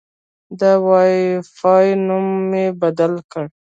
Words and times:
د 0.59 0.61
وای 0.85 1.15
فای 1.57 1.87
نوم 2.07 2.27
مې 2.49 2.65
بدل 2.81 3.13
کړ. 3.31 3.45